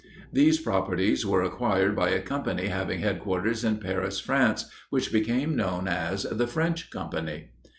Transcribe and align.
These 0.33 0.59
properties 0.59 1.27
were 1.27 1.43
acquired 1.43 1.95
by 1.95 2.09
a 2.09 2.23
company 2.23 2.69
having 2.69 3.01
headquarters 3.01 3.63
in 3.63 3.77
Paris, 3.77 4.19
France, 4.19 4.65
which 4.89 5.11
became 5.13 5.55
known 5.55 5.87
as 5.87 6.23
"The 6.23 6.47
French 6.47 6.89
Company." 6.89 7.51